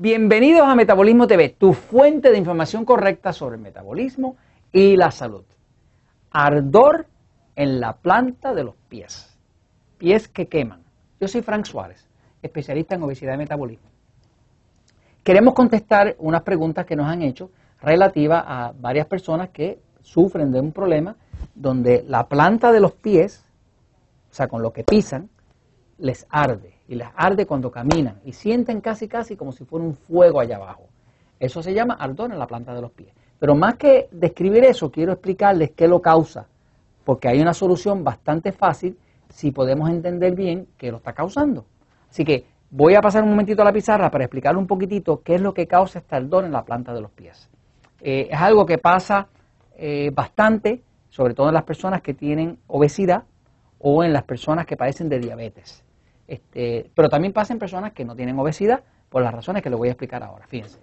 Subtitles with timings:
[0.00, 4.36] Bienvenidos a Metabolismo TV, tu fuente de información correcta sobre el metabolismo
[4.70, 5.42] y la salud.
[6.30, 7.08] Ardor
[7.56, 9.36] en la planta de los pies.
[9.98, 10.84] Pies que queman.
[11.20, 12.08] Yo soy Frank Suárez,
[12.40, 13.88] especialista en obesidad y metabolismo.
[15.24, 17.50] Queremos contestar unas preguntas que nos han hecho
[17.82, 21.16] relativas a varias personas que sufren de un problema
[21.56, 23.44] donde la planta de los pies,
[24.30, 25.28] o sea, con lo que pisan,
[25.98, 29.94] les arde y les arde cuando caminan y sienten casi casi como si fuera un
[29.94, 30.88] fuego allá abajo.
[31.38, 33.12] Eso se llama ardor en la planta de los pies.
[33.38, 36.46] Pero más que describir eso, quiero explicarles qué lo causa,
[37.04, 38.98] porque hay una solución bastante fácil
[39.28, 41.64] si podemos entender bien qué lo está causando.
[42.10, 45.36] Así que voy a pasar un momentito a la pizarra para explicarle un poquitito qué
[45.36, 47.48] es lo que causa este ardor en la planta de los pies.
[48.00, 49.28] Eh, es algo que pasa
[49.76, 53.24] eh, bastante, sobre todo en las personas que tienen obesidad
[53.78, 55.84] o en las personas que padecen de diabetes.
[56.26, 59.78] Este, pero también pasa en personas que no tienen obesidad por las razones que les
[59.78, 60.46] voy a explicar ahora.
[60.46, 60.78] Fíjense.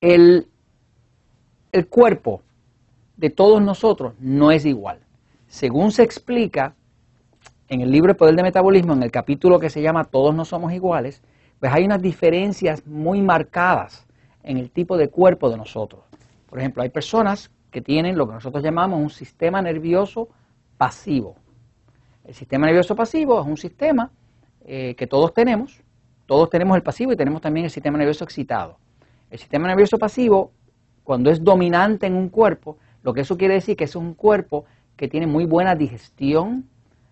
[0.00, 0.48] El,
[1.72, 2.42] el cuerpo
[3.16, 5.00] de todos nosotros no es igual.
[5.48, 6.74] Según se explica
[7.68, 10.44] en el libro El Poder de Metabolismo, en el capítulo que se llama Todos no
[10.44, 11.22] somos iguales,
[11.58, 14.06] pues hay unas diferencias muy marcadas
[14.42, 16.02] en el tipo de cuerpo de nosotros.
[16.48, 20.28] Por ejemplo, hay personas que tienen lo que nosotros llamamos un sistema nervioso
[20.76, 21.36] pasivo.
[22.24, 24.10] El sistema nervioso pasivo es un sistema
[24.64, 25.82] eh, que todos tenemos.
[26.26, 28.78] Todos tenemos el pasivo y tenemos también el sistema nervioso excitado.
[29.30, 30.52] El sistema nervioso pasivo,
[31.04, 34.64] cuando es dominante en un cuerpo, lo que eso quiere decir que es un cuerpo
[34.96, 36.68] que tiene muy buena digestión,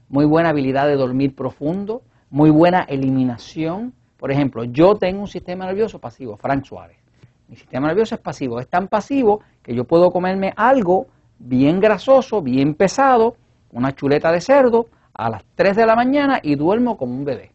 [0.08, 3.94] muy buena habilidad de dormir profundo, muy buena eliminación.
[4.16, 6.98] Por ejemplo, yo tengo un sistema nervioso pasivo, Frank Suárez.
[7.46, 11.06] Mi sistema nervioso es pasivo, es tan pasivo que yo puedo comerme algo
[11.38, 13.36] bien grasoso, bien pesado,
[13.74, 17.52] una chuleta de cerdo, a las 3 de la mañana y duermo como un bebé.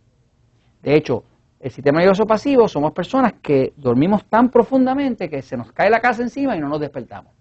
[0.81, 1.23] De hecho,
[1.59, 5.99] el sistema nervioso pasivo somos personas que dormimos tan profundamente que se nos cae la
[5.99, 7.33] casa encima y no nos despertamos.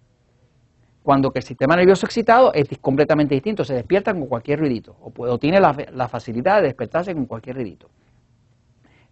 [1.03, 5.38] Cuando que el sistema nervioso excitado es completamente distinto, se despierta con cualquier ruidito o,
[5.38, 7.88] tiene la, facilidad de despertarse con cualquier ruidito.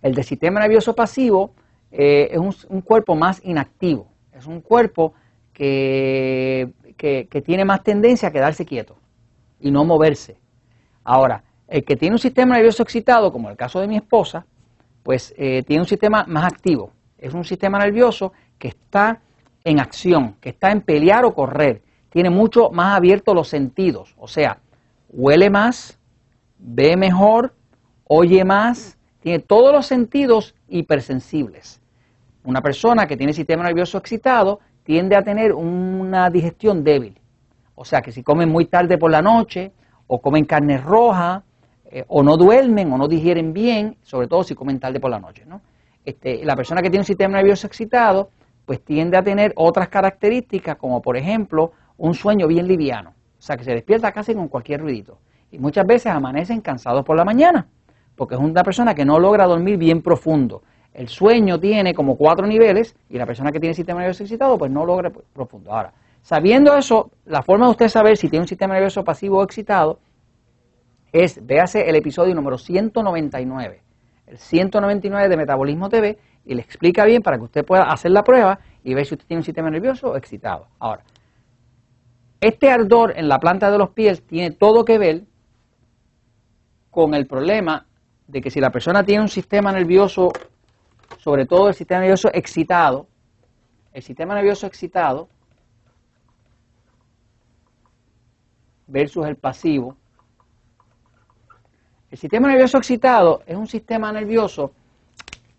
[0.02, 1.54] El del sistema nervioso pasivo
[1.90, 5.14] eh, es un, cuerpo más inactivo, es un cuerpo
[5.52, 8.96] que, que tiene más tendencia a quedarse quieto
[9.60, 10.38] y no moverse.
[11.04, 14.46] Ahora, el que tiene un sistema nervioso excitado, como el caso de mi esposa,
[15.02, 16.90] pues eh, tiene un sistema más activo.
[17.18, 19.20] Es un sistema nervioso que está
[19.64, 21.82] en acción, que está en pelear o correr.
[22.10, 24.14] Tiene mucho más abiertos los sentidos.
[24.16, 24.58] O sea,
[25.08, 25.98] huele más,
[26.58, 27.54] ve mejor,
[28.04, 31.80] oye más, tiene todos los sentidos hipersensibles.
[32.44, 37.20] Una persona que tiene sistema nervioso excitado tiende a tener una digestión débil.
[37.76, 39.72] O sea que si come muy tarde por la noche,
[40.08, 41.44] o comen carne roja,
[41.84, 45.20] eh, o no duermen, o no digieren bien, sobre todo si comen tarde por la
[45.20, 45.44] noche.
[45.46, 45.60] ¿no?
[46.04, 48.30] Este, la persona que tiene un sistema nervioso excitado,
[48.64, 53.56] pues tiende a tener otras características, como por ejemplo un sueño bien liviano, o sea,
[53.56, 55.18] que se despierta casi con cualquier ruidito.
[55.50, 57.68] Y muchas veces amanecen cansados por la mañana,
[58.16, 60.62] porque es una persona que no logra dormir bien profundo.
[60.92, 64.70] El sueño tiene como cuatro niveles y la persona que tiene sistema nervioso excitado, pues
[64.70, 65.72] no logra profundo.
[65.72, 65.92] Ahora,
[66.26, 70.00] Sabiendo eso, la forma de usted saber si tiene un sistema nervioso pasivo o excitado
[71.12, 73.80] es, véase el episodio número 199,
[74.26, 78.24] el 199 de Metabolismo TV, y le explica bien para que usted pueda hacer la
[78.24, 80.66] prueba y ver si usted tiene un sistema nervioso o excitado.
[80.80, 81.04] Ahora,
[82.40, 85.22] este ardor en la planta de los pies tiene todo que ver
[86.90, 87.86] con el problema
[88.26, 90.32] de que si la persona tiene un sistema nervioso,
[91.18, 93.06] sobre todo el sistema nervioso excitado,
[93.92, 95.28] el sistema nervioso excitado
[98.86, 99.96] versus el pasivo.
[102.10, 104.72] El sistema nervioso excitado es un sistema nervioso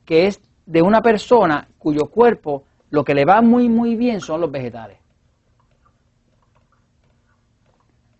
[0.05, 4.41] que es de una persona cuyo cuerpo lo que le va muy muy bien son
[4.41, 4.97] los vegetales.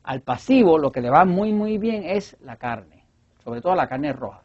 [0.04, 3.06] Al pasivo lo que le va muy muy bien es la carne,
[3.44, 4.42] sobre todo la carne roja.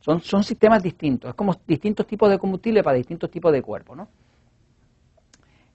[0.00, 3.96] Son, son sistemas distintos, es como distintos tipos de combustible para distintos tipos de cuerpos.
[3.96, 4.08] ¿no?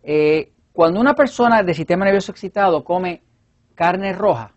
[0.01, 3.21] Eh, cuando una persona de sistema nervioso excitado come
[3.75, 4.53] carne roja,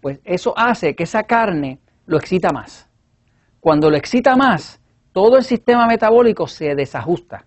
[0.00, 2.88] pues eso hace que esa carne lo excita más.
[3.60, 4.80] Cuando lo excita más,
[5.12, 7.46] todo el sistema metabólico se desajusta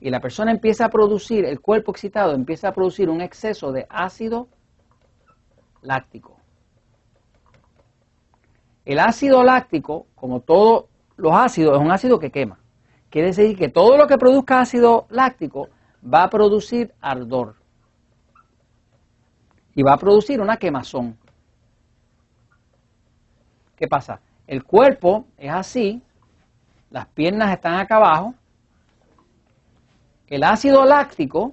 [0.00, 3.86] y la persona empieza a producir, el cuerpo excitado empieza a producir un exceso de
[3.88, 4.48] ácido
[5.80, 6.36] láctico.
[8.84, 10.84] El ácido láctico, como todos
[11.16, 12.58] los ácidos, es un ácido que quema.
[13.08, 15.68] Quiere decir que todo lo que produzca ácido láctico
[16.04, 17.63] va a producir ardor
[19.74, 21.16] y va a producir una quemazón.
[23.76, 24.20] ¿Qué pasa?
[24.46, 26.02] El cuerpo es así
[26.94, 28.34] las piernas están acá abajo,
[30.28, 31.52] el ácido láctico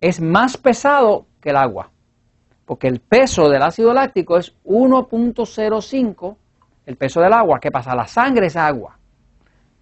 [0.00, 1.90] es más pesado que el agua,
[2.64, 6.36] porque el peso del ácido láctico es 1.05,
[6.86, 7.58] el peso del agua.
[7.58, 7.96] ¿Qué pasa?
[7.96, 8.96] La sangre es agua,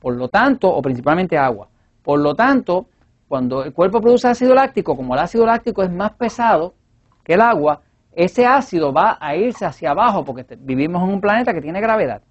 [0.01, 1.69] por lo tanto, o principalmente agua.
[2.03, 2.87] Por lo tanto,
[3.29, 6.73] cuando el cuerpo produce ácido láctico, como el ácido láctico es más pesado
[7.25, 7.81] que el agua,
[8.13, 12.23] ese ácido va a irse hacia abajo porque vivimos en un planeta que tiene gravedad.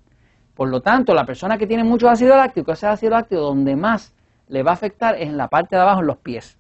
[0.54, 4.13] Por lo tanto, la persona que tiene mucho ácido láctico, ese ácido láctico donde más
[4.48, 6.57] le va a afectar es en la parte de abajo, en los pies.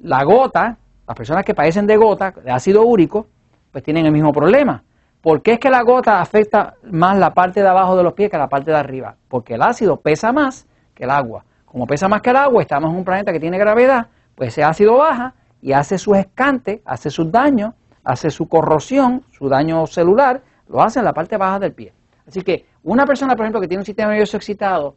[0.00, 0.76] La gota,
[1.06, 3.28] las personas que padecen de gota, de ácido úrico,
[3.70, 4.82] pues tienen el mismo problema.
[5.20, 8.28] ¿Por qué es que la gota afecta más la parte de abajo de los pies
[8.28, 9.14] que la parte de arriba?
[9.28, 11.44] Porque el ácido pesa más que el agua.
[11.64, 14.64] Como pesa más que el agua, estamos en un planeta que tiene gravedad, pues ese
[14.64, 17.72] ácido baja y hace sus escantes, hace sus daños,
[18.04, 21.92] hace su corrosión, su daño celular, lo hace en la parte baja del pie.
[22.26, 24.96] Así que una persona, por ejemplo, que tiene un sistema nervioso excitado,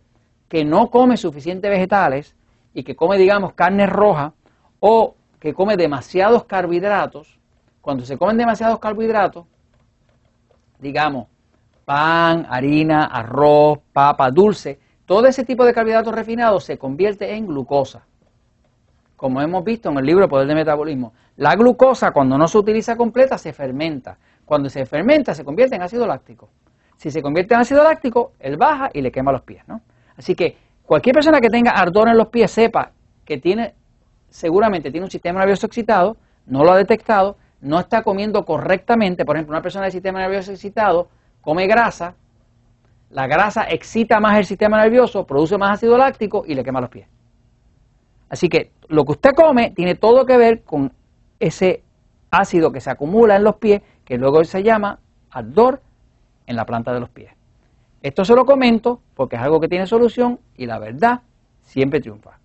[0.50, 2.36] que no come suficientes vegetales
[2.74, 4.34] y que come, digamos, carne roja
[4.80, 7.40] o que come demasiados carbohidratos,
[7.82, 9.46] cuando se comen demasiados carbohidratos,
[10.80, 11.28] digamos,
[11.86, 18.08] pan, harina, arroz, papa, dulce, todo ese tipo de carbohidratos refinados se convierte en glucosa.
[19.16, 22.96] Como hemos visto en el libro Poder de Metabolismo, la glucosa cuando no se utiliza
[22.96, 24.18] completa se fermenta.
[24.46, 26.50] Cuando se fermenta se convierte en ácido láctico.
[26.98, 29.64] Si se convierte en ácido láctico, él baja y le quema los pies.
[29.68, 29.82] ¿no?
[30.18, 32.92] Así que cualquier persona que tenga ardor en los pies sepa
[33.24, 33.74] que tiene,
[34.30, 39.26] seguramente tiene un sistema nervioso excitado, no lo ha detectado, no está comiendo correctamente.
[39.26, 41.10] Por ejemplo, una persona de sistema nervioso excitado
[41.42, 42.16] come grasa,
[43.10, 46.90] la grasa excita más el sistema nervioso, produce más ácido láctico y le quema los
[46.90, 47.08] pies.
[48.30, 50.94] Así que lo que usted come tiene todo que ver con
[51.40, 51.84] ese
[52.32, 55.00] ácido que se acumula en los pies, que luego se llama
[55.32, 55.82] ardor
[56.48, 57.32] en la planta de los pies.
[58.02, 61.22] Esto se lo comento porque es algo que tiene solución y la verdad
[61.64, 62.40] siempre triunfa.